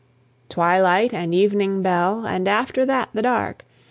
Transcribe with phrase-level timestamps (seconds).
[0.49, 3.65] Twilight and evening bell, And after that the dark!